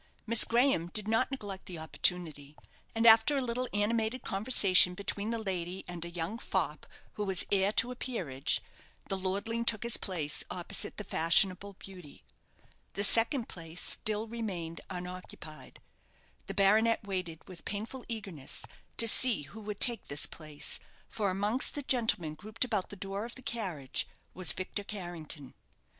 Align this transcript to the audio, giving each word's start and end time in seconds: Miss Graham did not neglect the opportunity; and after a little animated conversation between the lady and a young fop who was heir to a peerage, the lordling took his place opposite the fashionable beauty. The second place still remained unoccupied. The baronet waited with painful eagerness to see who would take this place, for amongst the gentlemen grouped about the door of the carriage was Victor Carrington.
Miss 0.25 0.45
Graham 0.45 0.87
did 0.87 1.07
not 1.07 1.29
neglect 1.29 1.67
the 1.67 1.77
opportunity; 1.77 2.57
and 2.95 3.05
after 3.05 3.37
a 3.37 3.41
little 3.43 3.67
animated 3.71 4.23
conversation 4.23 4.95
between 4.95 5.29
the 5.29 5.37
lady 5.37 5.85
and 5.87 6.03
a 6.03 6.09
young 6.09 6.39
fop 6.39 6.87
who 7.13 7.23
was 7.23 7.45
heir 7.51 7.71
to 7.73 7.91
a 7.91 7.95
peerage, 7.95 8.61
the 9.09 9.15
lordling 9.15 9.63
took 9.63 9.83
his 9.83 9.97
place 9.97 10.43
opposite 10.49 10.97
the 10.97 11.03
fashionable 11.03 11.73
beauty. 11.73 12.23
The 12.93 13.03
second 13.03 13.47
place 13.47 13.79
still 13.79 14.27
remained 14.27 14.81
unoccupied. 14.89 15.79
The 16.47 16.55
baronet 16.55 17.03
waited 17.03 17.47
with 17.47 17.63
painful 17.63 18.03
eagerness 18.09 18.65
to 18.97 19.07
see 19.07 19.43
who 19.43 19.61
would 19.61 19.79
take 19.79 20.07
this 20.07 20.25
place, 20.25 20.79
for 21.09 21.29
amongst 21.29 21.75
the 21.75 21.83
gentlemen 21.83 22.33
grouped 22.33 22.65
about 22.65 22.89
the 22.89 22.95
door 22.95 23.23
of 23.23 23.35
the 23.35 23.43
carriage 23.43 24.07
was 24.33 24.51
Victor 24.53 24.83
Carrington. 24.83 25.53